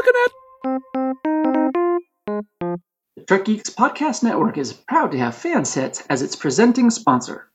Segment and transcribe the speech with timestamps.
[0.00, 0.32] looking at?
[3.16, 7.48] The Trek Geeks Podcast Network is proud to have Fansets as its presenting sponsor.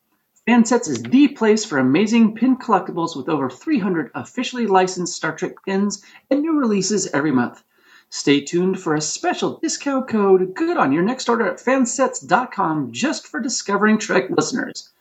[0.48, 5.54] Fansets is the place for amazing pin collectibles with over 300 officially licensed Star Trek
[5.66, 7.64] pins and new releases every month.
[8.10, 13.26] Stay tuned for a special discount code good on your next order at fansets.com just
[13.28, 14.92] for Discovering Trek listeners.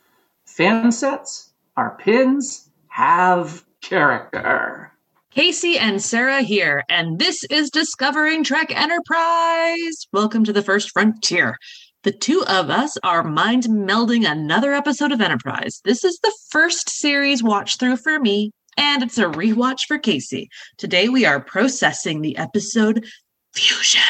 [0.47, 4.94] Fansets, our pins have character.
[5.35, 10.07] Casey and Sarah here, and this is Discovering Trek Enterprise.
[10.13, 11.57] Welcome to the first frontier.
[12.03, 15.81] The two of us are mind melding another episode of Enterprise.
[15.83, 20.47] This is the first series watch through for me, and it's a rewatch for Casey.
[20.77, 23.05] Today we are processing the episode
[23.53, 24.01] Fusion.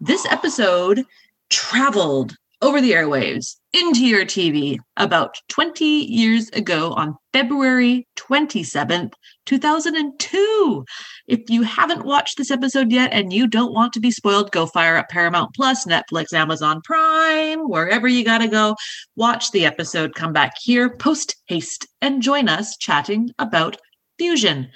[0.00, 1.04] This episode
[1.50, 9.12] traveled over the airwaves into your TV about 20 years ago on February 27th,
[9.46, 10.84] 2002.
[11.26, 14.66] If you haven't watched this episode yet and you don't want to be spoiled, go
[14.66, 18.76] fire up Paramount Plus, Netflix, Amazon Prime, wherever you got to go.
[19.16, 23.76] Watch the episode, come back here post haste, and join us chatting about
[24.18, 24.70] Fusion.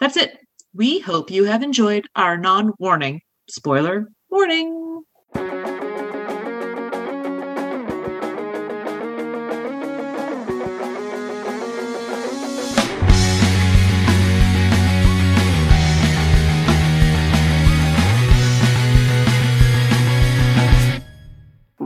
[0.00, 0.38] That's it.
[0.74, 5.02] We hope you have enjoyed our non warning spoiler warning.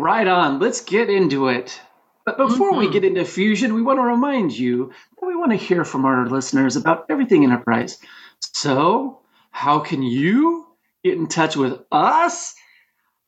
[0.07, 1.81] Right on, let's get into it.
[2.25, 2.93] But before we Mhm.
[2.93, 6.29] get into Fusion, we want to remind you that we want to hear from our
[6.29, 7.99] listeners about everything Enterprise.
[8.39, 9.19] So,
[9.51, 10.65] how can you
[11.03, 12.55] get in touch with us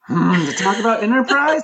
[0.09, 1.62] hmm, to talk about Enterprise?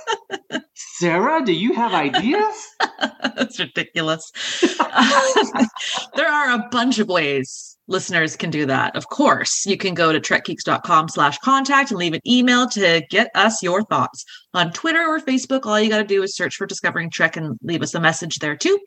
[0.73, 2.67] Sarah, do you have ideas?
[3.35, 4.31] That's ridiculous.
[6.15, 8.95] there are a bunch of ways listeners can do that.
[8.95, 13.29] Of course, you can go to trekgeeks.com slash contact and leave an email to get
[13.35, 14.25] us your thoughts.
[14.53, 17.57] On Twitter or Facebook, all you got to do is search for Discovering Trek and
[17.61, 18.79] leave us a message there too.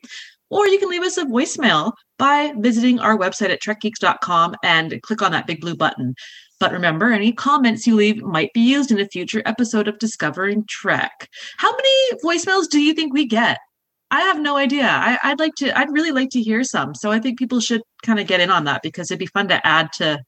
[0.49, 5.21] Or you can leave us a voicemail by visiting our website at trekgeeks.com and click
[5.21, 6.15] on that big blue button.
[6.59, 10.65] But remember, any comments you leave might be used in a future episode of Discovering
[10.67, 11.29] Trek.
[11.57, 13.59] How many voicemails do you think we get?
[14.11, 14.85] I have no idea.
[14.87, 15.77] I, I'd like to.
[15.77, 16.95] I'd really like to hear some.
[16.95, 19.47] So I think people should kind of get in on that because it'd be fun
[19.49, 20.19] to add to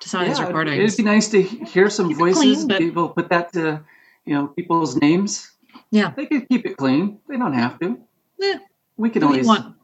[0.00, 0.94] to some of these recordings.
[0.94, 2.42] It'd be nice to hear some Keep voices.
[2.42, 3.82] clean, but- People put that to,
[4.24, 5.52] you know, people's names.
[5.90, 6.12] Yeah.
[6.16, 7.18] They could keep it clean.
[7.28, 7.98] They don't have to.
[8.38, 8.58] Yeah.
[8.96, 9.76] We can Do what you always want.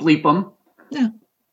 [0.00, 0.52] bleep them.
[0.90, 1.08] Yeah.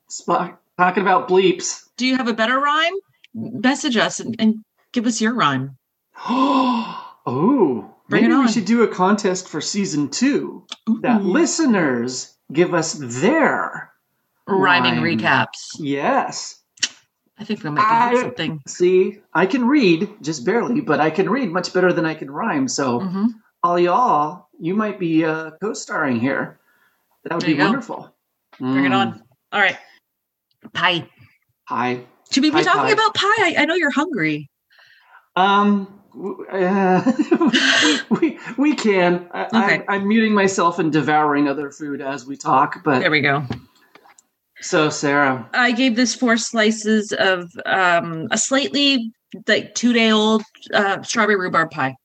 [0.10, 1.90] Spock, talking about bleeps.
[1.98, 2.94] Do you have a better rhyme?
[3.40, 5.78] Message us and, and give us your rhyme.
[6.18, 10.66] oh, Bring maybe it we should do a contest for season two
[11.02, 13.92] that listeners give us their
[14.48, 15.18] Rhyming rhyme.
[15.20, 15.75] recaps.
[15.78, 16.62] Yes.
[17.38, 18.62] I think we might I- something.
[18.68, 22.31] See, I can read just barely, but I can read much better than I can
[22.31, 22.68] rhyme.
[22.68, 23.28] So, hmm
[23.64, 26.59] all y'all, you might be uh, co-starring here.
[27.24, 27.66] That would There be go.
[27.66, 28.16] wonderful.
[28.59, 28.96] Bring it Mm.
[28.96, 29.24] on.
[29.52, 29.78] All right.
[30.74, 31.09] Pie.
[31.66, 32.02] Hi.
[32.32, 32.92] Should we be Pie, talking pie.
[32.92, 33.26] about pie?
[33.40, 34.50] I, I know you're hungry.
[35.36, 36.02] Um,
[36.52, 37.12] uh,
[38.10, 39.28] we, we we can.
[39.32, 39.84] I, Okay.
[39.88, 42.84] I'm, I'm muting myself and devouring other food as we talk.
[42.84, 43.44] But There we go.
[44.62, 49.12] so, Sarah, I gave this four slices of um, a slightly
[49.48, 50.42] like two day old
[50.74, 51.96] uh, strawberry rhubarb pie.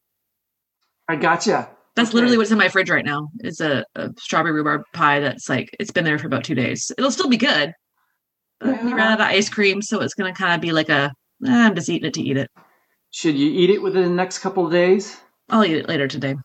[1.09, 1.69] I gotcha.
[1.94, 2.15] That's Okay.
[2.16, 3.28] literally what's in my fridge right now.
[3.41, 6.93] Is a, a strawberry rhubarb pie that's like it's been there for about two days.
[6.97, 7.72] It'll still be good.
[8.62, 11.12] But we ran out of ice cream, so it's gonna kind of be like a
[11.47, 12.50] eh, I'm just eating it to eat it.
[13.11, 15.21] Should you eat it within the next couple of days?
[15.50, 16.37] I'll eat it later today.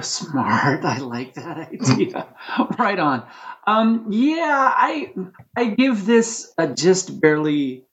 [0.00, 0.84] Smart.
[0.84, 2.26] I like that idea.
[2.78, 3.26] right on.
[3.66, 5.12] Um, yeah, I
[5.56, 7.84] I give this a just barely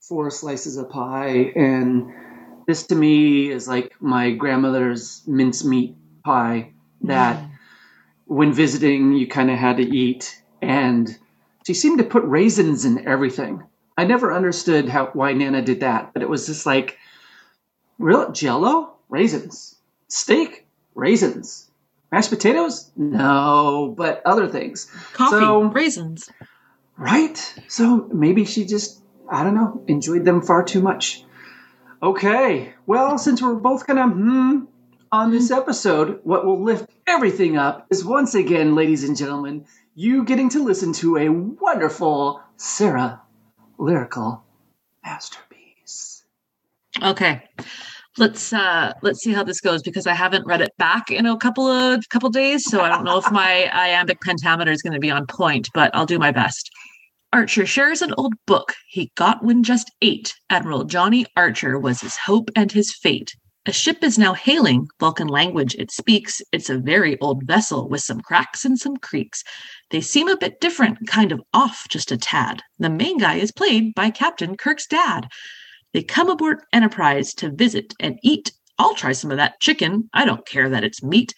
[0.00, 2.12] four slices of pie, and
[2.66, 6.72] this to me is like my grandmother's mincemeat pie
[7.02, 7.42] that
[8.26, 11.16] when visiting you kind of had to eat, and
[11.66, 13.62] she seemed to put raisins in everything.
[13.96, 16.98] I never understood how why Nana did that, but it was just like
[17.98, 19.76] real Jello, raisins,
[20.08, 21.70] steak, raisins,
[22.10, 24.90] mashed potatoes, no, but other things.
[25.12, 26.28] Coffee, So- raisins.
[26.96, 27.36] Right?
[27.68, 29.00] So maybe she just,
[29.30, 31.24] I don't know, enjoyed them far too much.
[32.02, 34.64] Okay, well, since we're both kind of hmm
[35.12, 40.24] on this episode, what will lift everything up is once again, ladies and gentlemen, you
[40.24, 43.20] getting to listen to a wonderful Sarah
[43.76, 44.42] lyrical
[45.04, 46.24] masterpiece.
[47.02, 47.42] Okay.
[48.18, 51.36] Let's uh let's see how this goes because I haven't read it back in a
[51.36, 55.00] couple of couple days, so I don't know if my iambic pentameter is going to
[55.00, 56.70] be on point, but I'll do my best.
[57.32, 60.34] Archer shares an old book he got when just eight.
[60.50, 63.34] Admiral Johnny Archer was his hope and his fate.
[63.64, 66.42] A ship is now hailing, Vulcan language it speaks.
[66.50, 69.44] It's a very old vessel with some cracks and some creaks.
[69.90, 72.60] They seem a bit different, kind of off just a tad.
[72.80, 75.28] The main guy is played by Captain Kirk's dad.
[75.92, 78.50] They come aboard Enterprise to visit and eat.
[78.78, 80.10] I'll try some of that chicken.
[80.12, 81.32] I don't care that it's meat.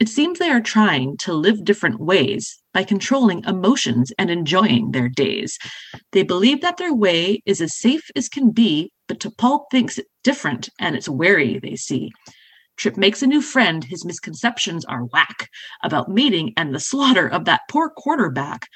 [0.00, 5.08] It seems they are trying to live different ways by controlling emotions and enjoying their
[5.08, 5.56] days.
[6.10, 10.06] They believe that their way is as safe as can be, but T'Pol thinks it
[10.22, 12.12] different and it's wary, they see.
[12.76, 13.82] Trip makes a new friend.
[13.82, 15.48] His misconceptions are whack
[15.82, 18.68] about mating and the slaughter of that poor quarterback.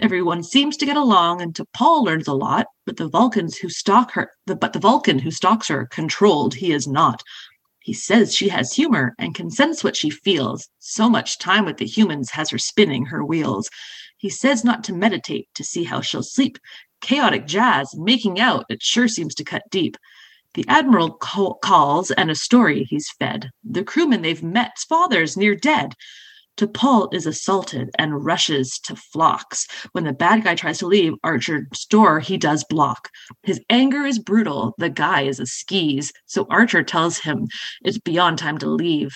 [0.00, 4.10] Everyone seems to get along, and T'Pol learns a lot, but the Vulcans who stalk
[4.14, 7.22] her, the, but the Vulcan who stalks her, controlled he is not.
[7.78, 10.68] He says she has humor and can sense what she feels.
[10.80, 13.70] So much time with the humans has her spinning her wheels.
[14.18, 16.58] He says not to meditate to see how she'll sleep.
[17.00, 19.96] Chaotic jazz, making out, it sure seems to cut deep.
[20.54, 23.50] The admiral call- calls, and a story he's fed.
[23.62, 25.94] The crewmen they've met's father's near dead.
[26.56, 29.66] T'Pol is assaulted and rushes to Phlox.
[29.92, 33.10] When the bad guy tries to leave Archer's door, he does block.
[33.42, 34.74] His anger is brutal.
[34.78, 37.46] The guy is a skis, so Archer tells him
[37.82, 39.14] it's beyond time to leave.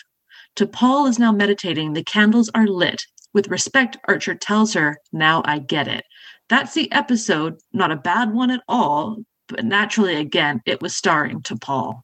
[0.56, 1.94] T'Pol is now meditating.
[1.94, 3.02] The candles are lit.
[3.32, 6.04] With respect, Archer tells her, Now I get it.
[6.50, 11.42] That's the episode, not a bad one at all, but naturally, again, it was starring
[11.42, 12.02] T'Pol.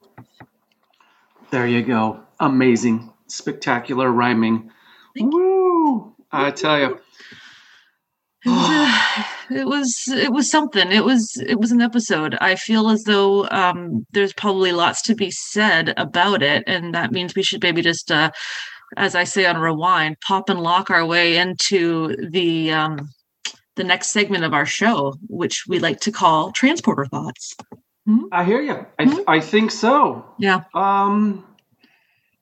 [1.51, 2.21] There you go.
[2.39, 3.13] Amazing.
[3.27, 4.71] Spectacular rhyming.
[5.19, 6.15] Thank Woo!
[6.31, 7.01] I tell you.
[8.45, 8.71] It was,
[9.51, 10.93] uh, it was it was something.
[10.93, 12.37] It was it was an episode.
[12.41, 17.11] I feel as though um, there's probably lots to be said about it, and that
[17.11, 18.31] means we should maybe just, uh,
[18.97, 23.09] as I say on rewind, pop and lock our way into the um,
[23.77, 27.57] the next segment of our show, which we like to call transporter thoughts.
[28.33, 28.87] I hear you.
[28.99, 29.25] I, Mhm.
[29.27, 30.25] I think so.
[30.39, 30.63] Yeah.
[30.75, 31.45] Um,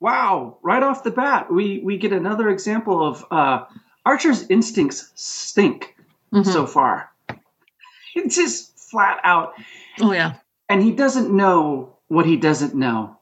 [0.01, 0.59] wow!
[0.63, 3.65] Right off the bat, we we get another example of uh,
[4.05, 5.97] Archer's instincts stink
[6.33, 6.47] Mhm.
[6.47, 7.11] so far.
[8.15, 9.55] It's just flat out,
[10.01, 10.35] oh yeah.
[10.69, 13.19] and he doesn't know what he doesn't know.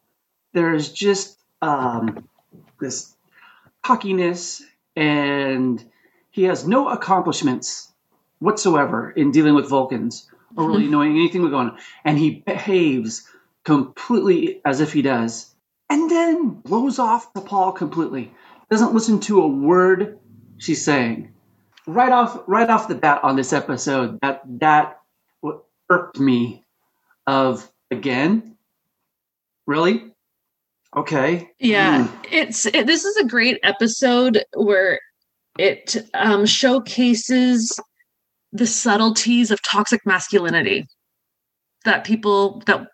[0.53, 2.29] There's just um,
[2.81, 3.15] this
[3.82, 4.62] cockiness,
[4.97, 5.82] and
[6.31, 7.88] he has no accomplishments
[8.43, 11.79] whatsoever in dealing with Vulcans or really knowing anything going on.
[12.05, 13.27] And he behaves
[13.65, 15.55] completely as if he does,
[15.89, 18.33] and then blows off T'Pol completely.
[18.71, 20.19] Doesn't listen to a word
[20.59, 21.33] she's saying.
[21.87, 25.00] Right off, right off the bat on this episode, that that
[25.41, 26.59] what irked me.
[27.25, 28.56] Of again,
[29.69, 30.12] really,
[30.97, 32.27] okay, Yeah, Mm.
[32.33, 34.99] it's it, this is a great episode where
[35.56, 37.79] it um, showcases
[38.53, 40.87] the subtleties of toxic masculinity
[41.85, 42.87] that people that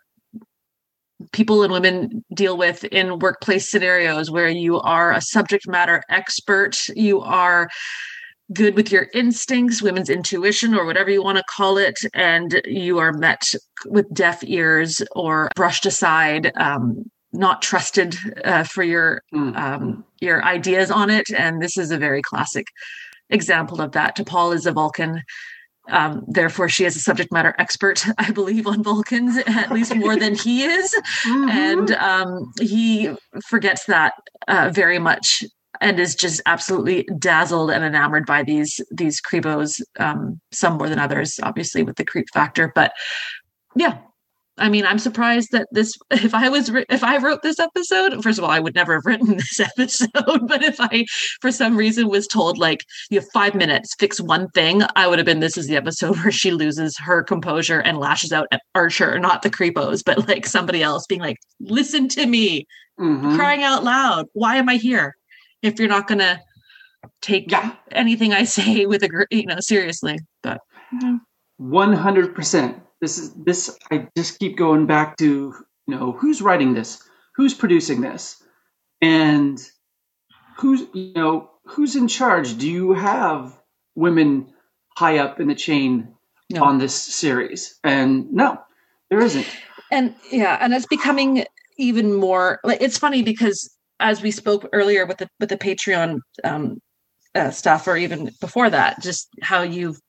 [1.33, 6.77] people and women deal with in workplace scenarios where you are a subject matter expert,
[6.95, 7.69] you are
[8.53, 12.97] good with your instincts, women's intuition, or whatever you want to call it, and you
[12.97, 13.43] are met
[13.85, 18.15] with deaf ears or brushed aside, um, not trusted
[18.45, 19.55] uh, for your Mm.
[19.55, 21.29] um, your ideas on it.
[21.31, 22.65] And this is a very classic
[23.29, 24.15] example of that.
[24.15, 25.23] T'Pol is a Vulcan.
[25.89, 30.15] Um, therefore, she is a subject matter expert, I believe, on Vulcans, at least more
[30.15, 30.95] than he is.
[31.25, 31.49] Mhm.
[31.49, 33.15] And um, he
[33.47, 34.13] forgets that
[34.47, 35.43] uh, very much
[35.81, 40.99] and is just absolutely dazzled and enamored by these these creepos um some more than
[40.99, 42.91] others obviously with the creep factor but
[43.75, 43.97] yeah
[44.59, 48.37] i mean i'm surprised that this if i was if i wrote this episode first
[48.37, 50.09] of all i would never have written this episode
[50.47, 51.05] but if i
[51.41, 55.19] for some reason was told like you have five minutes fix one thing i would
[55.19, 58.61] have been this is the episode where she loses her composure and lashes out at
[58.75, 62.65] archer not the creepos but like somebody else being like listen to me
[62.99, 63.37] Mhm.
[63.37, 65.15] crying out loud why am i here
[65.61, 66.37] if you're not going to
[67.21, 67.73] take Yeah.
[67.93, 70.59] anything i say with a you know seriously but
[71.57, 72.77] One hundred percent.
[73.01, 73.77] This is this.
[73.91, 75.25] I just keep going back to
[75.87, 77.01] you know who's writing this,
[77.35, 78.41] who's producing this,
[79.01, 79.59] and
[80.57, 82.57] who's you know who's in charge.
[82.57, 83.57] Do you have
[83.95, 84.53] women
[84.97, 86.13] high up in the chain
[86.49, 86.63] No.
[86.63, 87.79] on this series?
[87.83, 88.59] And no,
[89.09, 89.47] there isn't.
[89.91, 91.45] and yeah and it's becoming
[91.77, 96.19] even more like it's funny because as we spoke earlier with the with the patreon
[96.43, 96.77] um
[97.33, 99.99] uh, stuff or even before that just how you've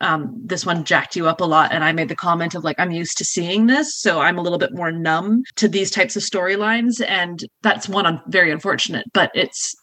[0.00, 1.72] um, this one jacked you up a lot.
[1.72, 3.94] And I made the comment of like, I'm used to seeing this.
[3.96, 7.02] So I'm a little bit more numb to these types of storylines.
[7.06, 9.74] And that's one I'm very unfortunate, but it's,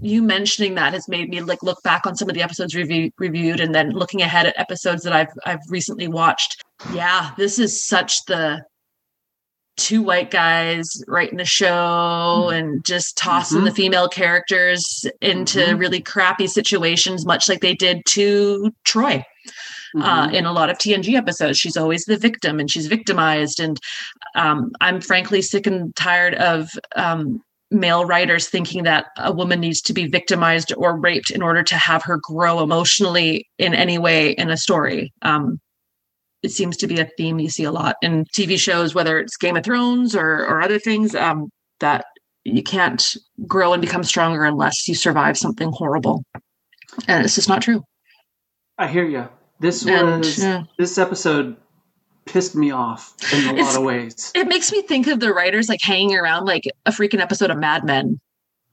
[0.00, 3.10] you mentioning that has made me like look back on some of the episodes review,
[3.18, 6.62] reviewed and then looking ahead at episodes that I've I've recently watched.
[6.92, 8.62] Yeah, this is such the
[9.76, 12.54] two white guys writing a show mm-hmm.
[12.54, 13.66] and just tossing mm-hmm.
[13.66, 15.78] the female characters into mm-hmm.
[15.78, 19.24] really crappy situations, much like they did to Troi.
[19.98, 20.34] Uh, mm-hmm.
[20.34, 23.60] in a lot of TNG episodes, she's always the victim and she's victimized.
[23.60, 23.80] And
[24.34, 29.80] um, I'm frankly sick and tired of um, male writers thinking that a woman needs
[29.82, 34.32] to be victimized or raped in order to have her grow emotionally in any way
[34.32, 35.12] in a story.
[35.22, 35.60] Um,
[36.46, 39.36] it seems to be a theme you see a lot in TV shows, whether it's
[39.36, 41.50] Game of Thrones or, or other things, um,
[41.80, 42.04] that
[42.44, 43.16] you can't
[43.48, 46.24] grow and become stronger unless you survive something horrible.
[47.08, 47.82] And it's just not true.
[48.78, 49.28] I hear you.
[49.58, 50.62] This was yeah.
[50.78, 51.56] this episode
[52.26, 54.30] pissed me off in a it's, lot of ways.
[54.36, 57.58] It makes me think of the writers like hanging around like a freaking episode of
[57.58, 58.20] Mad Men.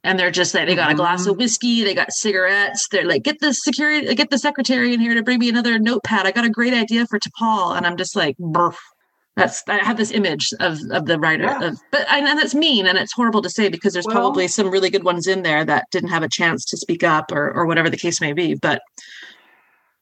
[0.03, 1.43] And they're just like they got a glass of mm-hmm.
[1.43, 2.87] whiskey, they got cigarettes.
[2.91, 6.27] They're like, get the security, get the secretary in here to bring me another notepad.
[6.27, 8.75] I got a great idea for T'Pol, and I'm just like, Burf.
[9.37, 11.63] that's I have this image of of the writer, yeah.
[11.63, 14.47] of, but I, and that's mean and it's horrible to say because there's well, probably
[14.47, 17.51] some really good ones in there that didn't have a chance to speak up or
[17.51, 18.55] or whatever the case may be.
[18.55, 18.81] But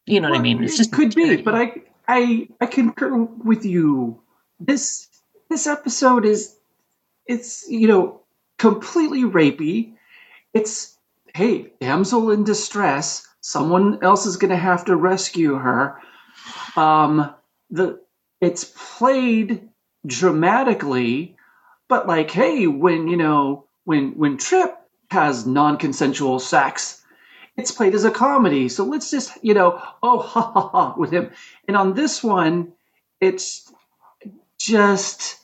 [0.06, 0.64] you know well, what I mean?
[0.64, 1.74] It's just could be, but I
[2.08, 4.20] I I concur with you.
[4.60, 5.08] This
[5.50, 6.56] this episode is
[7.28, 8.21] it's you know
[8.62, 9.94] completely rapey.
[10.54, 10.96] It's
[11.34, 13.28] hey, damsel in distress.
[13.42, 16.00] Someone else is going to have to rescue her.
[16.76, 17.34] Um,
[17.72, 18.00] the
[18.40, 19.68] it's played
[20.06, 21.38] dramatically,
[21.88, 24.78] but like, hey, when you know when when Trip
[25.10, 27.04] has non-consensual sex,
[27.58, 28.70] it's played as a comedy.
[28.70, 31.32] So let's just you know, oh ha ha ha with him.
[31.68, 32.74] And on this one,
[33.20, 33.74] it's
[34.60, 35.41] just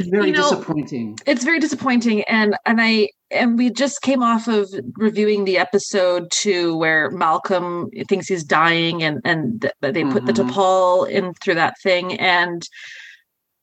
[0.00, 1.18] very you know, disappointing.
[1.26, 6.30] It's very disappointing, and and I and we just came off of reviewing the episode
[6.30, 10.12] two where Malcolm thinks he's dying, and and they mm-hmm.
[10.12, 10.50] put the mm-hmm.
[10.50, 12.62] T'Pol in through that thing, and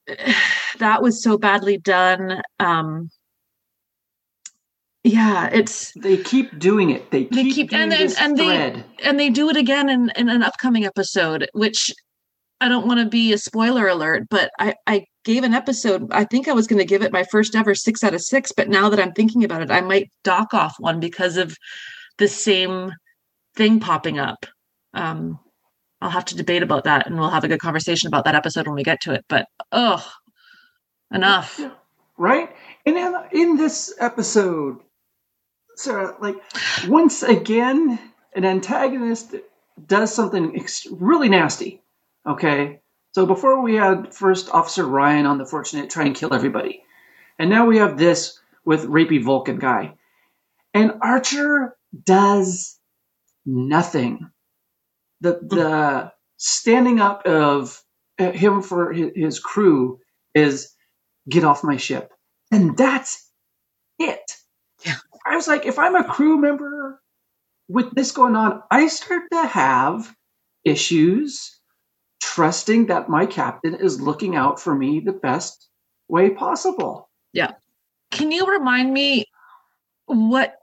[0.80, 2.42] that was so badly done.
[2.60, 3.10] Um,
[5.04, 7.12] yeah, it's they keep doing it.
[7.12, 8.38] They keep, they keep and and thread.
[8.38, 11.94] they and they do it again in, in an upcoming episode, which
[12.64, 16.10] I don't want to be a spoiler alert, but I, I gave an episode.
[16.14, 18.54] I think I was going to give it my first ever six out of six,
[18.54, 21.58] but now that I'm thinking about it, I might dock off one because of
[22.20, 22.94] the same
[23.58, 24.46] thing popping up.
[24.94, 25.40] Um,
[26.00, 28.66] I'll have to debate about that, and we'll have a good conversation about that episode
[28.66, 29.26] when we get to it.
[29.28, 30.10] But oh,
[31.12, 31.60] enough.
[32.18, 32.50] Right,
[32.86, 34.80] and in, in this episode,
[35.76, 36.38] Sarah, like
[36.88, 38.00] once again,
[38.38, 39.36] an antagonist
[39.86, 41.83] does something ex- really nasty
[42.28, 42.80] Okay.
[43.14, 46.84] So before we had first Officer Ryan on the Fortunate try and kill everybody.
[47.38, 49.96] And now we have this with rapey Vulcan guy.
[50.74, 51.76] And Archer
[52.06, 52.80] does
[53.46, 54.30] nothing.
[55.22, 57.82] The the standing up of
[58.20, 60.00] uh, him for his, his crew
[60.34, 60.74] is
[61.30, 62.12] get off my ship.
[62.52, 63.30] And that's
[64.00, 64.32] it.
[64.86, 64.96] Yeah.
[65.26, 67.02] I was like, if I'm a crew member
[67.68, 70.14] with this going on, I start to have
[70.66, 71.60] issues
[72.24, 75.68] trusting that my captain is looking out for me the best
[76.08, 77.10] way possible.
[77.34, 77.52] Yeah.
[78.12, 79.26] Can you remind me
[80.06, 80.56] what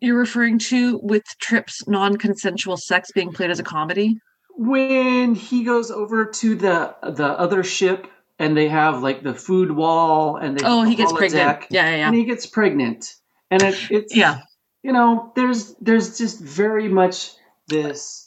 [0.00, 4.18] you're referring to with Trip's non consensual sex being played as a comedy?
[4.58, 8.08] When he goes over to the the other ship
[8.38, 11.96] and they have like the food wall and they oh he gets pregnant yeah, yeah,
[11.96, 13.14] yeah and he gets pregnant
[13.50, 14.40] and it, it's yeah
[14.82, 17.32] you know there's there's just very much
[17.68, 18.25] this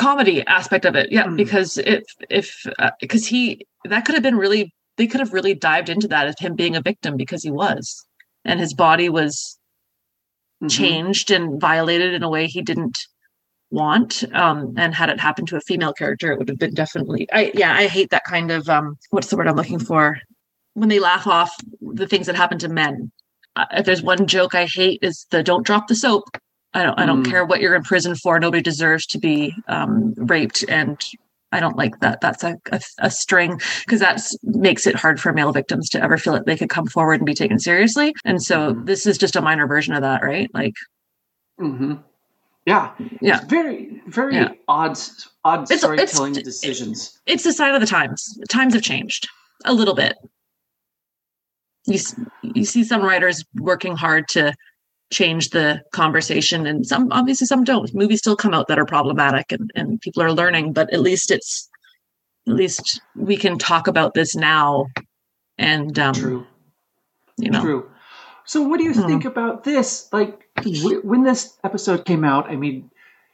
[0.00, 1.12] comedy aspect of it.
[1.12, 1.36] Yeah mm.
[1.36, 2.66] because if if
[3.00, 6.26] because uh, he that could have been really they could have really dived into that
[6.26, 8.04] of him being a victim because he was.
[8.44, 9.58] And his body was
[10.62, 10.68] mm-hmm.
[10.68, 12.98] changed and violated in a way he didn't
[13.72, 17.28] want um and had it happen to a female character it would have been definitely
[17.32, 20.18] i yeah i hate that kind of um what's the word i'm looking for?
[20.74, 23.12] When they laugh off the things that happen to men.
[23.54, 26.24] Uh, if there's one joke i hate is the don't drop the soap
[26.72, 26.98] I don't.
[26.98, 27.30] I don't mm.
[27.30, 28.38] care what you're in prison for.
[28.38, 31.02] Nobody deserves to be um, raped, and
[31.52, 32.20] I don't like that.
[32.20, 36.16] That's a, a, a string because that makes it hard for male victims to ever
[36.16, 38.14] feel that they could come forward and be taken seriously.
[38.24, 38.84] And so mm-hmm.
[38.84, 40.48] this is just a minor version of that, right?
[40.54, 40.74] Like,
[41.60, 41.94] mm-hmm.
[42.66, 44.52] yeah, yeah, it's very, very yeah.
[44.68, 44.96] odd,
[45.44, 47.18] odd it's, storytelling it's, decisions.
[47.26, 48.38] It's a sign of the times.
[48.48, 49.28] Times have changed
[49.64, 50.16] a little bit.
[51.86, 51.98] You
[52.42, 54.54] you see some writers working hard to
[55.10, 59.50] change the conversation and some obviously some don't movies still come out that are problematic
[59.52, 61.68] and, and people are learning but at least it's
[62.46, 64.86] at least we can talk about this now
[65.58, 66.46] and um True.
[67.38, 67.90] you know True.
[68.44, 69.06] So, what do you Hmm.
[69.06, 70.08] think about this?
[70.12, 72.90] Like, w- when this episode came out, I mean,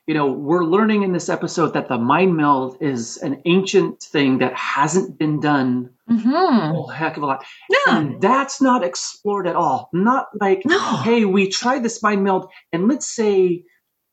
[0.06, 4.38] you know, we're learning in this episode that the mind meld is an ancient thing
[4.38, 6.72] that hasn't been done a Mhm.
[6.72, 7.44] whole heck of a lot.
[7.70, 9.90] yeah And that's not explored at all.
[9.92, 10.78] Not like, No.
[10.78, 13.64] hey, we tried this mind meld, and let's say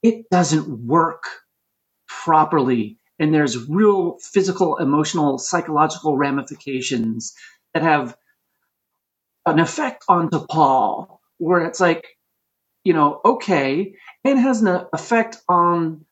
[0.04, 1.24] it doesn't work
[2.08, 7.34] properly, and there's real physical, emotional, psychological ramifications
[7.74, 8.18] that have
[9.46, 12.13] an effect on T'Pol, where it's like,
[12.84, 16.06] you know, okay, and has an effect on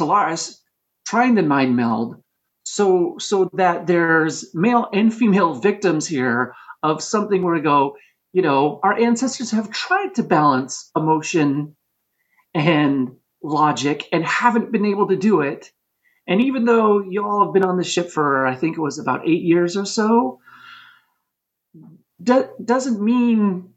[0.00, 0.58] Tolaris
[1.06, 2.22] trying the mind meld,
[2.64, 7.96] so so that there's male and female victims here of something where we go,
[8.32, 11.76] you know, our ancestors have tried to balance emotion
[12.54, 15.70] and logic and haven't been able to do it.
[16.28, 19.28] And even though y'all have been on the ship for, I think it was about
[19.28, 20.40] eight years or so,
[22.22, 23.71] do- doesn't mean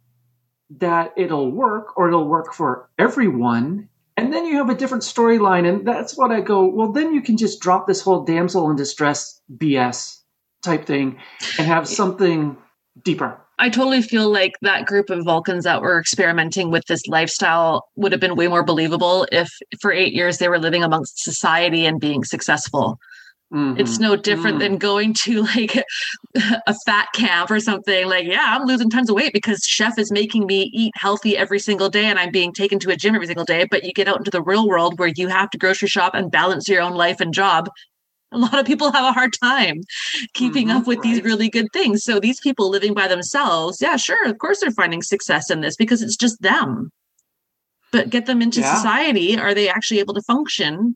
[0.70, 3.90] that it'll work or it'll work for everyone.
[4.18, 5.68] And then you have a different storyline.
[5.68, 8.76] And that's what I go, well, then you can just drop this whole damsel in
[8.76, 10.22] distress BS
[10.64, 11.20] type thing
[11.58, 12.58] and have something
[13.04, 13.40] deeper.
[13.58, 18.12] I totally feel like that group of Vulcans that were experimenting with this lifestyle would
[18.12, 22.00] have been way more believable if for eight years they were living amongst society and
[22.00, 23.00] being successful.
[23.56, 23.80] Mhm.
[23.80, 24.60] It's no different Mm.
[24.60, 25.82] than going to like
[26.68, 28.08] a fat camp or something.
[28.08, 31.60] Like, yeah, I'm losing tons of weight because chef is making me eat healthy every
[31.60, 33.66] single day and I'm being taken to a gym every single day.
[33.70, 36.30] But you get out into the real world where you have to grocery shop and
[36.32, 37.70] balance your own life and job.
[38.34, 39.82] A lot of people have a hard time
[40.34, 42.04] keeping Mhm, up with these really good things.
[42.04, 45.76] So these people living by themselves, yeah, sure, of course they're finding success in this
[45.78, 46.90] because it's just them.
[47.92, 48.76] But get them into Yeah.
[48.76, 50.96] society, are they actually able to function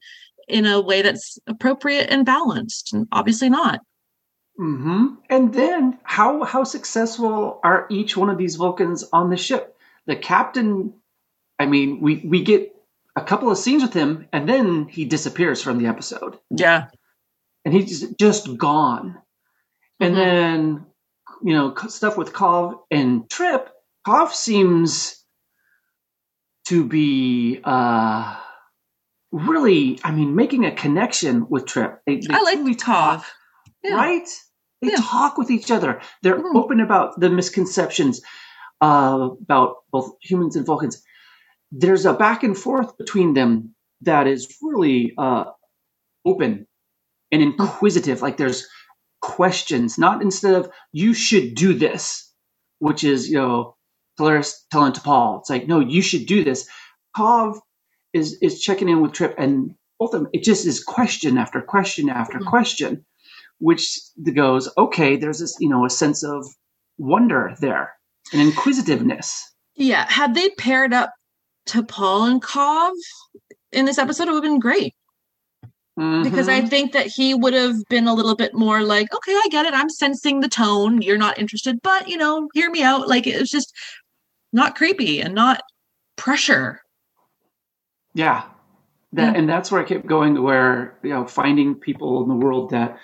[0.50, 2.94] in a way that's appropriate and balanced?
[2.94, 3.82] And obviously not.
[4.60, 5.16] Mm-hmm.
[5.30, 9.78] And then how how successful are each one of these Vulcans on the ship?
[10.06, 10.94] The captain,
[11.60, 12.76] I mean, we we get
[13.16, 16.88] a couple of scenes with him, and then he disappears from the episode, Yeah.
[17.64, 19.18] and he's just gone.
[20.02, 20.18] And Mhm.
[20.18, 20.86] then
[21.42, 23.70] you know stuff with Kov and Trip.
[24.06, 25.24] Kov seems
[26.66, 28.36] to be uh
[29.32, 32.02] really, I mean, making a connection with Trip.
[32.08, 33.26] They, they I like truly talk
[33.84, 33.96] Yeah.
[33.96, 34.30] right?
[34.82, 34.98] They Yeah.
[35.02, 36.02] talk with each other.
[36.24, 36.56] They're Mhm.
[36.56, 38.22] open about the misconceptions
[38.82, 41.04] uh, about both humans and Vulcans.
[41.72, 45.46] There's a back and forth between them that is really uh,
[46.26, 46.68] open
[47.32, 48.22] and inquisitive.
[48.22, 48.68] Like there's
[49.22, 52.32] questions, not instead of "you should do this,"
[52.80, 53.78] which is you know
[54.20, 55.40] Tolaris telling T'Pol.
[55.42, 56.68] It's like no, you should do this.
[57.18, 57.60] Kov
[58.14, 60.30] is is checking in with Trip, and both of them.
[60.34, 62.46] It just is question after question after Mhm.
[62.48, 63.06] question
[63.62, 64.00] which
[64.36, 66.48] goes, okay, there's this, you know, a sense of
[66.98, 67.92] wonder there,
[68.32, 69.52] an inquisitiveness.
[69.76, 70.10] Yeah.
[70.10, 71.12] Had they paired up
[71.68, 72.94] T'Pol and Kov
[73.74, 74.94] in this episode, it would have been great.
[75.98, 76.70] Because I Mhm.
[76.70, 79.74] think that he would have been a little bit more like, okay, I get it.
[79.74, 81.02] I'm sensing the tone.
[81.02, 83.10] You're not interested, but you know, hear me out.
[83.10, 83.76] Like it was just
[84.54, 85.62] not creepy and not
[86.16, 86.82] pressure.
[88.14, 88.44] Yeah,
[89.14, 89.40] that, Yeah.
[89.40, 92.98] and that's where I kept going, where you know, finding people in the world that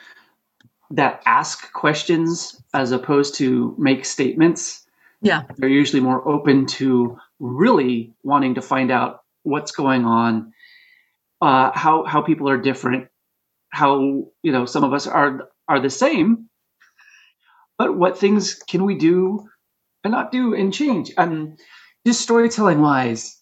[0.91, 4.81] that ask questions as opposed to make statements.
[5.21, 5.43] Yeah.
[5.57, 10.53] they're usually more open to really wanting to find out what's going on,
[11.41, 13.07] uh, how how people are different,
[13.69, 13.99] how
[14.43, 16.49] you know some of us are are the same,
[17.77, 19.49] but what things can we do
[20.03, 21.11] and not do and change?
[21.17, 21.59] And
[22.05, 23.41] just storytelling wise,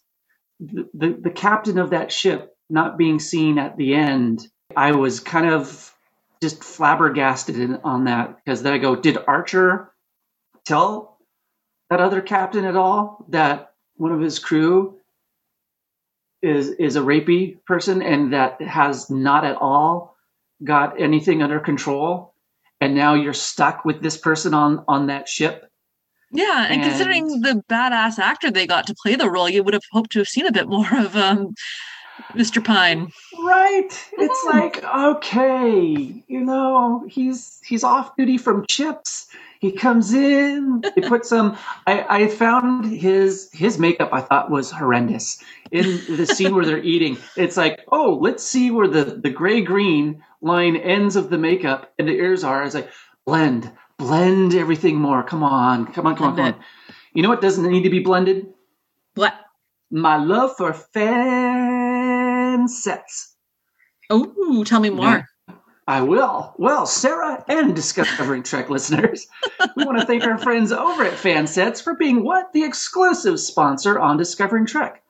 [0.60, 5.46] the, the captain of that ship not being seen at the end, I was kind
[5.46, 5.92] of
[6.42, 9.92] just flabbergasted in, on that because then I go, did Archer
[10.64, 11.18] tell
[11.90, 14.98] that other captain at all that one of his crew
[16.42, 20.16] is is a rapey person and that has not at all
[20.62, 22.34] got anything under control?
[22.80, 25.70] And now you're stuck with this person on on that ship
[26.34, 29.72] Yeah, and, And- considering the badass actor they got to play the role, you would
[29.74, 31.54] have hoped to have seen a bit more of um,
[32.34, 32.62] Mr.
[32.64, 33.10] Pine.
[33.44, 34.52] right it's Mhm.
[34.54, 39.26] like okay you know he's he's off duty from CHiPs
[39.60, 41.56] he comes in He put some
[41.88, 45.42] i i found his his makeup i thought was horrendous
[45.72, 49.60] in the scene where they're eating it's like oh let's see where the the gray
[49.60, 52.90] green line ends of the makeup and the ears are it's like
[53.26, 56.54] blend blend everything more come on come on come on come on
[57.12, 58.46] you know what doesn't need to be blended
[59.14, 59.34] What?
[59.90, 63.36] my love for fan sets.
[64.10, 65.26] Oh, tell me more.
[65.86, 66.54] I will.
[66.58, 69.26] Well, Sarah and Discovering Trek listeners,
[69.76, 72.52] we want to thank our friends over at Fansets for being what?
[72.52, 75.02] The exclusive sponsor on Discovering Trek.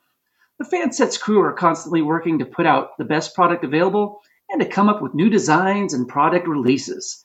[0.58, 4.20] The Fansets crew are constantly working to put out the best product available
[4.50, 7.24] and to come up with new designs and product releases.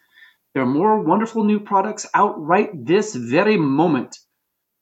[0.53, 4.17] There are more wonderful new products out right this very moment.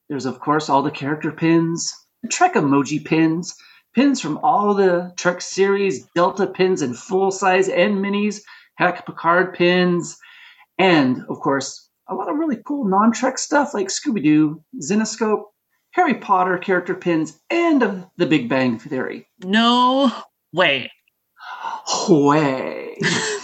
[0.08, 3.56] There's, of course, all the character pins, the Trek emoji pins,
[3.94, 8.42] pins from all the Trek series, Delta pins and full size and minis,
[8.76, 10.18] heck, Picard pins,
[10.78, 15.44] and, of course, a lot of really cool non Trek stuff like Scooby Doo, Zenescope,
[15.92, 19.28] Harry Potter character pins, and of The Big Bang Theory.
[19.44, 20.14] No
[20.54, 20.92] way.
[22.08, 22.98] Way.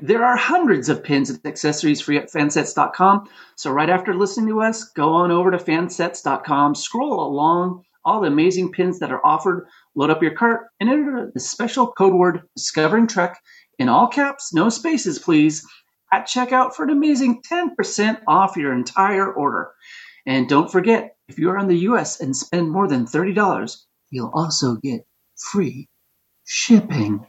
[0.00, 3.28] There are hundreds of pins and accessories free at fansets.com.
[3.56, 8.28] So right after listening to us, go on over to fansets.com, scroll along all the
[8.28, 12.42] amazing pins that are offered, load up your cart, and enter the special code word
[12.56, 13.38] Discovering Trek
[13.78, 15.66] in all caps, no spaces, please,
[16.12, 19.72] at checkout for an amazing 10% off your entire order.
[20.26, 23.76] And don't forget, if you are in the US and spend more than $30,
[24.10, 25.06] you'll also get
[25.36, 25.88] free
[26.44, 27.26] shipping.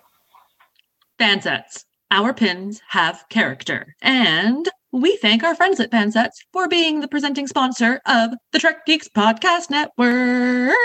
[1.20, 1.84] Fansets.
[2.12, 3.96] Our pins have character.
[4.02, 8.86] And we thank our friends at Fansets for being the presenting sponsor of the Trek
[8.86, 10.76] Geeks Podcast Network.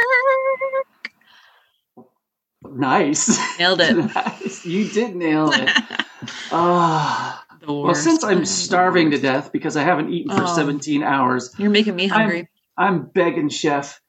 [2.71, 3.59] Nice.
[3.59, 3.95] Nailed it.
[4.15, 4.65] nice.
[4.67, 5.71] You did nail it.
[6.51, 7.45] Ah.
[7.61, 10.55] The well, since I'm starving to death because I haven't eaten for Oh.
[10.57, 12.49] 17 hours, You're making me hungry.
[12.79, 14.01] I'm begging Chef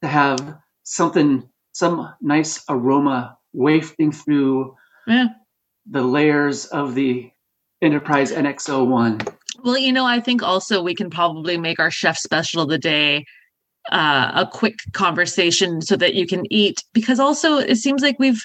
[0.00, 4.74] to have something, some nice aroma wafting through
[5.06, 5.28] Yeah.
[5.88, 7.30] The layers of the
[7.82, 9.34] Enterprise NX01.
[9.64, 12.78] Well, you know, I think also we can probably make our chef special of the
[12.78, 13.24] day
[13.90, 16.84] uh, a quick conversation so that you can eat.
[16.92, 18.44] Because also, it seems like we've,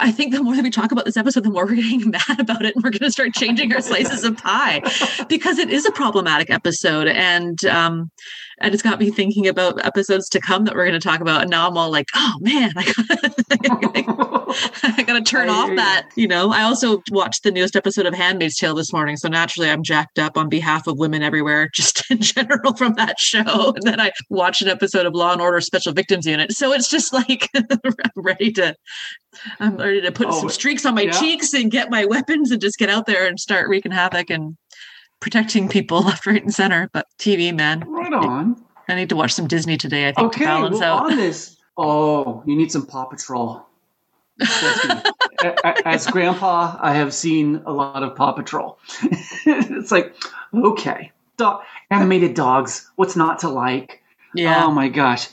[0.00, 2.40] I think the more that we talk about this episode, the more we're getting mad
[2.40, 4.82] about it, and we're going to start changing our slices of pie
[5.28, 8.10] because it is a problematic episode, and um,
[8.60, 11.42] and it's got me thinking about episodes to come that we're going to talk about.
[11.42, 14.24] And now I'm all like, oh man, I got.
[14.82, 16.52] I gotta turn off that, you know.
[16.52, 20.18] I also watched the newest episode of Handmaid's Tale this morning, so naturally I'm jacked
[20.18, 23.72] up on behalf of women everywhere, just in general from that show.
[23.74, 26.88] And then I watched an episode of Law and Order Special Victims Unit, so it's
[26.88, 28.76] just like I'm ready to,
[29.60, 31.12] I'm ready to put Oh, some streaks on my yeah.
[31.12, 34.56] cheeks and get my weapons and just get out there and start wreaking havoc and
[35.20, 36.88] protecting people left, right, and center.
[36.92, 38.62] But TV, man, right on.
[38.88, 40.08] I need to watch some Disney today.
[40.08, 41.10] I think Okay, to balance well, out.
[41.10, 43.64] on this, oh, you need some Paw Patrol.
[44.42, 44.94] Trust me.
[45.42, 48.78] A- a- As grandpa, I have seen a lot of Paw Patrol.
[49.46, 50.14] it's like,
[50.52, 54.02] okay, dog, animated dogs, what's not to like?
[54.34, 55.28] yeah, Oh my gosh.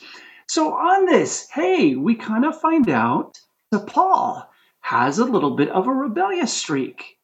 [0.48, 3.40] So on this, hey, we kind of find out
[3.72, 4.46] that T'Pol
[4.82, 7.18] has a little bit of a rebellious streak.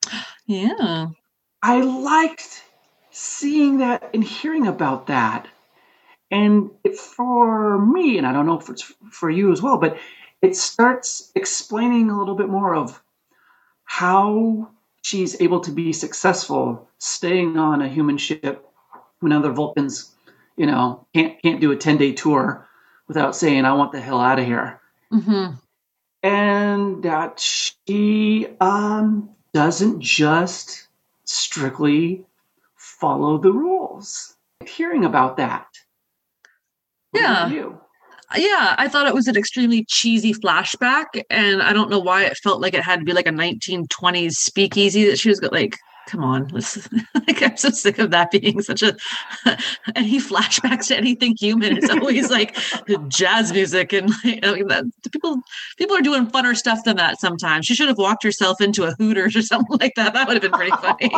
[0.46, 1.08] yeah,
[1.62, 2.64] I liked
[3.12, 5.48] seeing that and hearing about that.
[6.30, 9.98] And it, for me, and I don't know if it's for you as well, but
[10.42, 13.02] it starts explaining a little bit more of
[13.86, 14.70] how
[15.02, 18.70] she's able to be successful staying on a human ship
[19.20, 20.14] when other Vulcans,
[20.58, 22.68] you know, can't can't do a 10-day tour
[23.08, 24.82] without saying, I want the hell out of here
[25.12, 25.48] hmm
[26.28, 30.90] and that she um, doesn't just
[31.24, 32.26] strictly
[32.76, 34.36] follow the rules.
[34.66, 35.68] Hearing about that.
[37.14, 37.50] Yeah.
[38.36, 42.36] Yeah, I thought it was an extremely cheesy flashback, and I don't know why it
[42.44, 46.24] felt like it had to be like a 1920s speakeasy that she was like, "Come
[46.24, 46.90] on, let's."
[47.28, 48.96] like I'm so sick of that being such a
[49.96, 51.78] any flashbacks to anything human.
[51.78, 52.58] It's always like
[53.10, 55.42] jazz music and like I mean, that, people
[55.78, 57.66] people are doing funner stuff than that sometimes.
[57.66, 60.14] She should have walked herself into a Hooters or something like that.
[60.14, 61.12] That would have been pretty funny.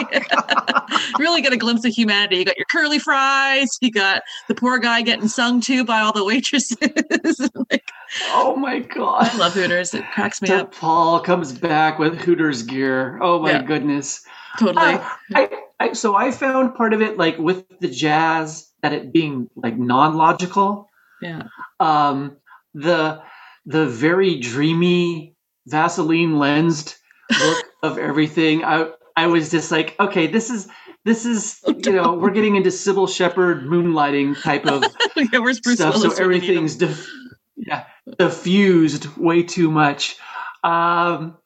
[1.20, 2.38] really get a glimpse of humanity.
[2.38, 3.70] You got your curly fries.
[3.82, 7.50] You got the poor guy getting sung to by all the waitresses.
[7.70, 7.90] like,
[8.28, 9.30] Oh my god!
[9.34, 9.94] I love Hooters.
[9.94, 13.20] It cracks me So up T'Pol comes back with Hooters gear.
[13.22, 13.62] Oh my Yeah.
[13.64, 14.26] goodness.
[14.58, 14.78] totally.
[14.96, 19.14] Uh, I, I, so I found part of it like with the jazz that it
[19.14, 20.90] being like non-logical.
[21.22, 21.44] yeah.
[21.80, 22.38] um,
[22.74, 23.22] the
[23.66, 25.36] the very dreamy
[25.68, 26.98] Vaseline lensed
[27.40, 28.64] look of everything.
[28.64, 30.68] I I was just like, okay, this is
[31.06, 34.84] this is Oh, you know we're getting into Cybill Shepherd moonlighting type of
[35.16, 35.52] yeah.
[35.52, 36.18] Stuff, Willis?
[36.18, 36.58] so when you need him?
[36.58, 37.08] everything's diff-
[37.56, 37.86] yeah
[38.18, 40.16] diffused way too much.
[40.64, 41.38] Um,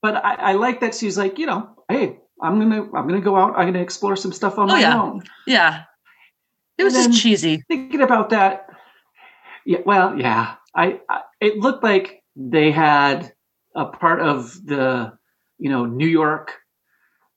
[0.00, 3.36] but I, I like that she's like, you know, hey, I'm gonna I'm gonna go
[3.36, 3.54] out.
[3.56, 5.00] I'm gonna explore some stuff on Oh, my yeah.
[5.00, 5.22] own.
[5.46, 5.84] Yeah.
[6.78, 7.62] It was just cheesy.
[7.68, 8.66] thinking about that,
[9.64, 10.54] Yeah, well, yeah.
[10.74, 13.32] I, I it looked like they had
[13.76, 15.12] a part of the
[15.58, 16.58] you know New York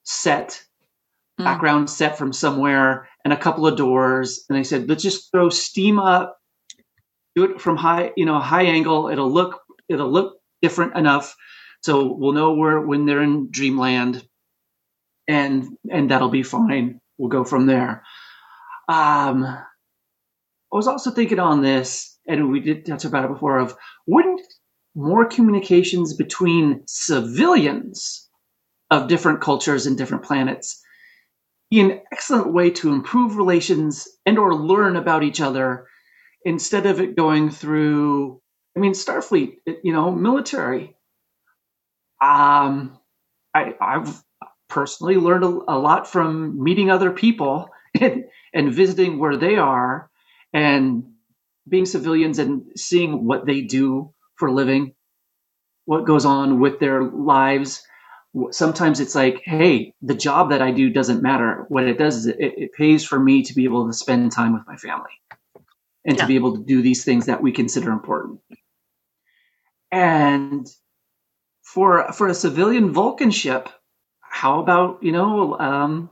[0.04, 0.62] set
[1.38, 1.44] Mm.
[1.44, 5.50] background set from somewhere and a couple of doors and they said let's just throw
[5.50, 6.38] steam up
[7.36, 9.10] do it from high you know high angle.
[9.10, 11.36] It'll look it'll look different enough.
[11.84, 14.28] So we'll know where when they're in dreamland
[15.28, 17.00] and and that'll be fine.
[17.18, 18.04] We'll go from there.
[18.90, 19.44] Um
[20.74, 23.76] i was also thinking on this and we did touch about it before of
[24.08, 24.42] wouldn't
[24.96, 28.30] more communications between civilians
[28.92, 30.82] of different cultures and different planets
[31.72, 35.88] be an excellent way to improve relations and or learn about each other
[36.46, 38.42] instead of it going through
[38.78, 40.96] i mean starfleet you know military.
[42.22, 43.00] Um
[43.56, 44.24] i i've
[44.70, 47.70] personally learned a, a lot from meeting other people
[48.02, 50.10] and, and visiting where they are
[50.54, 51.04] and
[51.70, 54.94] being civilians and seeing what they do for a living
[55.86, 57.84] what goes on with their lives.
[58.52, 61.66] Sometimes it's like, hey, the job that I do doesn't matter.
[61.70, 64.54] What it does is it, it pays for me to be able to spend time
[64.54, 65.12] with my family
[66.06, 66.24] and Yeah.
[66.24, 68.40] to be able to do these things that we consider important.
[69.92, 70.68] And
[71.64, 73.70] for for a civilian Vulcan ship,
[74.22, 76.10] how about you know, um,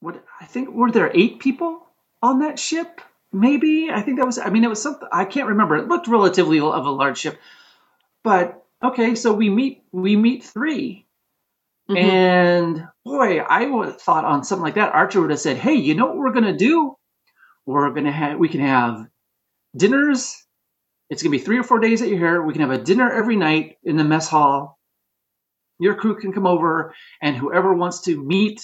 [0.00, 1.86] what I think were there eight people
[2.22, 3.00] on that ship?
[3.32, 4.38] Maybe I think that was.
[4.38, 5.76] I mean, it was something I can't remember.
[5.76, 7.38] It looked relatively of a large ship,
[8.24, 9.14] but okay.
[9.16, 11.06] So we meet we meet 3
[11.90, 11.96] Mhm.
[11.98, 15.74] and boy, I would have thought on something like that, Archer would have said, "Hey,
[15.74, 16.95] you know what we're gonna do?
[17.66, 19.06] We're gonna have we can have
[19.76, 20.36] dinners.
[21.10, 22.42] It's gonna be three or four days that you're here.
[22.42, 24.78] We can have a dinner every night in the mess hall.
[25.78, 28.62] Your crew can come over, and whoever wants to meet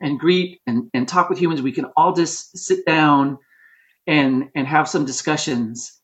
[0.00, 3.38] and greet and, and talk with humans, we can all just sit down
[4.06, 6.00] and and have some discussions.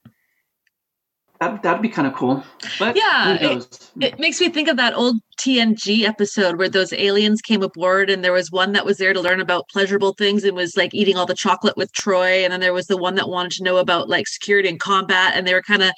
[1.40, 2.44] That that'd be kind of cool.
[2.78, 3.90] But Yeah, knows?
[3.98, 8.22] It makes me think of that old TNG episode where those aliens came aboard and
[8.22, 11.16] there was one that was there to learn about pleasurable things and was like eating
[11.16, 12.44] all the chocolate with Troi.
[12.44, 15.32] And then there was the one that wanted to know about like security and combat.
[15.34, 15.92] And they were kind of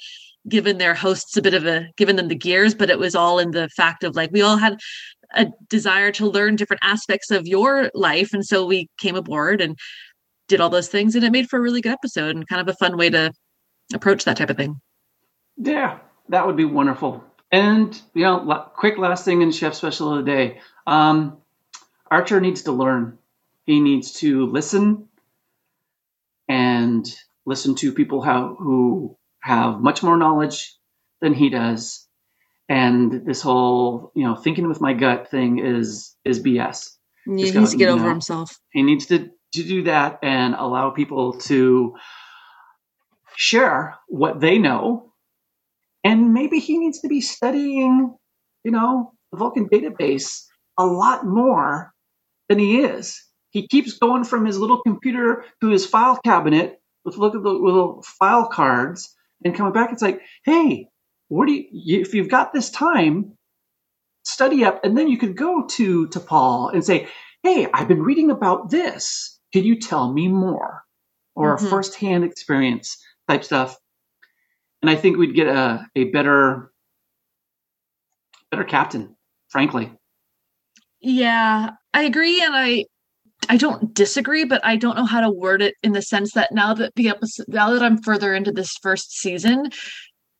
[0.47, 3.37] giving their hosts a bit of a given them the gears, but it was all
[3.37, 4.77] in the fact of like we all had
[5.35, 8.33] a desire to learn different aspects of your life.
[8.33, 9.77] And so we came aboard and
[10.47, 11.15] did all those things.
[11.15, 13.33] And it made for a really good episode and kind of a fun way to
[13.93, 14.79] approach that type of thing.
[15.63, 15.99] Yeah,
[16.29, 17.23] that would be wonderful.
[17.51, 20.59] And you know, la- quick last thing in chef special of the day.
[20.85, 21.37] Um,
[22.09, 23.17] Archer needs to learn.
[23.65, 25.07] He needs to listen
[26.49, 27.05] and
[27.45, 30.75] listen to people how, who have much more knowledge
[31.21, 32.07] than he does.
[32.67, 36.95] And this whole, you know, thinking with my gut thing is is BS.
[37.25, 38.59] He Just needs to get you over know, himself.
[38.71, 41.95] He needs to, to do that and allow people to
[43.35, 45.12] share what they know.
[46.03, 48.15] And maybe he needs to be studying,
[48.63, 50.43] you know, the Vulcan database
[50.77, 51.93] a lot more
[52.49, 53.21] than he is.
[53.51, 57.49] He keeps going from his little computer to his file cabinet with look at the
[57.49, 59.91] little file cards and coming back.
[59.91, 60.87] It's like, hey,
[61.29, 63.33] what do you, if you've got this time,
[64.25, 67.07] study up, and then you could go to T'Pol and say,
[67.43, 69.39] hey, I've been reading about this.
[69.53, 70.83] Can you tell me more?
[71.35, 71.65] Or Mhm.
[71.65, 72.97] a firsthand experience
[73.29, 73.77] type stuff.
[74.83, 76.73] And I think we'd get a, a better
[78.51, 79.15] better captain,
[79.47, 79.89] frankly.
[80.99, 82.83] Yeah, I agree, and I
[83.47, 86.51] I don't disagree, but I don't know how to word it in the sense that
[86.51, 89.69] now that the episode now that I'm further into this first season,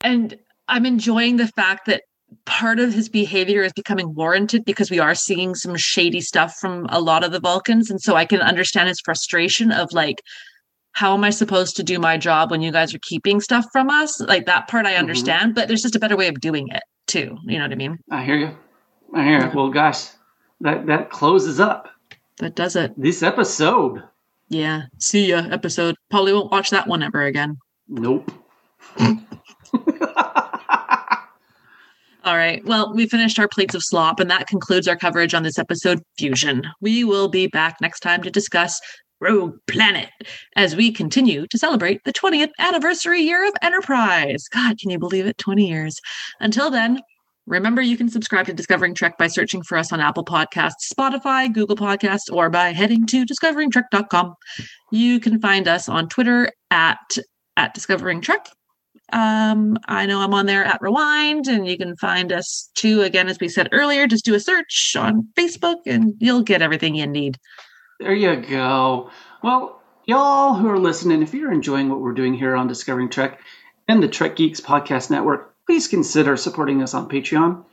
[0.01, 2.03] and I'm enjoying the fact that
[2.45, 6.86] part of his behavior is becoming warranted because we are seeing some shady stuff from
[6.89, 10.21] a lot of the Vulcans, and so I can understand his frustration of like.
[10.93, 13.89] How am I supposed to do my job when you guys are keeping stuff from
[13.89, 14.19] us?
[14.21, 14.99] Like that part I Mhm.
[14.99, 17.38] understand, but there's just a better way of doing it too.
[17.45, 17.97] You know what I mean?
[18.12, 18.56] I hear you.
[19.13, 19.53] I hear it.
[19.56, 20.08] Well, gosh,
[20.62, 21.89] that that closes up
[22.39, 22.93] That does it.
[22.95, 24.03] this episode.
[24.49, 24.84] Yeah.
[24.99, 25.95] See ya episode.
[26.12, 27.58] Probably won't watch that one ever again.
[27.88, 28.32] Nope.
[32.25, 32.63] All right.
[32.65, 36.01] Well, we finished our plates of slop, and that concludes our coverage on this episode,
[36.17, 36.63] Fusion.
[36.79, 38.79] We will be back next time to discuss
[39.23, 40.09] Rogue Planet
[40.57, 44.49] as we continue to celebrate the 20th anniversary year of Enterprise.
[44.49, 45.38] God, can you believe it?
[45.38, 46.01] 20 years.
[46.41, 46.99] Until then,
[47.47, 51.51] remember you can subscribe to Discovering Trek by searching for us on Apple Podcasts, Spotify,
[51.51, 54.36] Google Podcasts, or by heading to discoveringtrek.com.
[54.91, 57.17] You can find us on Twitter at
[57.55, 58.49] at Discovering Trek
[59.13, 63.01] um, I know I'm on there at Rewind, and you can find us too.
[63.01, 66.95] Again, as we said earlier, just do a search on Facebook, and you'll get everything
[66.95, 67.38] you need.
[67.99, 69.12] There you go.
[69.43, 73.39] Well, y'all who are listening, if you're enjoying what we're doing here on Discovering Trek
[73.88, 77.63] and the Trek Geeks Podcast Network, please consider supporting us on Patreon.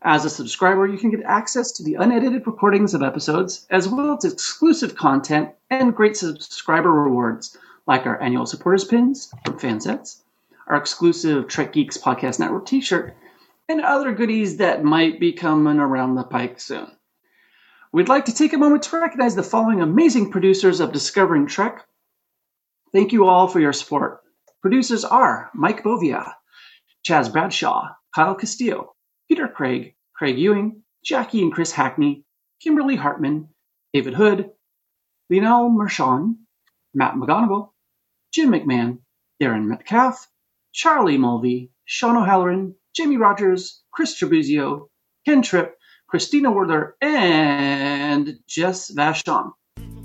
[0.00, 4.16] As a subscriber, you can get access to the unedited recordings of episodes, as well
[4.16, 10.22] as exclusive content and great subscriber rewards, like our annual supporters pins from Fansets,
[10.66, 13.14] our exclusive Trek Geeks Podcast Network t shirt,
[13.68, 16.90] and other goodies that might be coming around the pike soon.
[17.94, 21.86] We'd like to take a moment to recognize the following amazing producers of Discovering Trek.
[22.90, 24.22] Thank you all for your support.
[24.62, 26.32] Producers are Mike Bovia,
[27.06, 28.94] Chaz Bradshaw, Kyle Castillo,
[29.28, 32.24] Peter Craig, Craig Ewing, Jackie and Chris Hackney,
[32.62, 33.50] Kimberly Hartman,
[33.92, 34.50] David Hood,
[35.28, 36.36] Lionel Mershon,
[36.94, 37.72] Matt McGonigal,
[38.32, 39.00] Jim McMahon,
[39.38, 40.28] Darren Metcalf,
[40.72, 44.88] Charlie Mulvey, Sean O'Halloran, Jamie Rogers, Chris Trabuzio,
[45.26, 45.76] Ken Tripp,
[46.12, 49.50] Christina Werther, and Jess Vashon.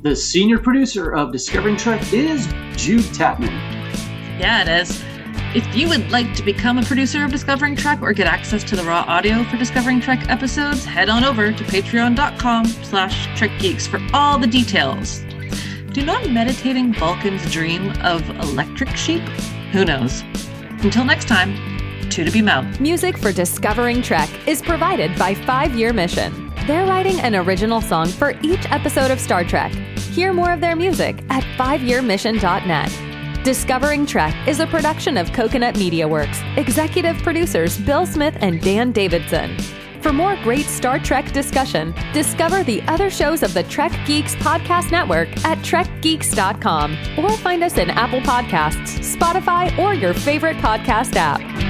[0.04, 3.52] The senior producer of Discovering Trek is Jude Tatman.
[4.40, 5.04] Yeah, it is.
[5.54, 8.78] If you would like to become a producer of Discovering Trek or get access to
[8.78, 14.00] the raw audio for Discovering Trek episodes, head on over to patreon.com slash trekgeeks for
[14.14, 15.26] all the details.
[15.92, 19.24] Do non-meditating Vulcans dream of electric sheep?
[19.74, 20.22] Who knows?
[20.82, 21.77] Until next time,
[22.80, 26.52] Music for Discovering Trek is provided by Five Year Mission.
[26.66, 29.72] They're writing an original song for each episode of Star Trek.
[30.12, 33.44] Hear more of their music at fiveyearmission.net.
[33.44, 36.42] Discovering Trek is a production of Coconut Media Works.
[36.56, 39.56] Executive producers Bill Smith and Dan Davidson.
[40.02, 44.92] For more great Star Trek discussion, discover the other shows of the Trek Geeks Podcast
[44.92, 51.67] Network at trekgeeks.com or find us in Apple Podcasts, Spotify, or your favorite podcast app.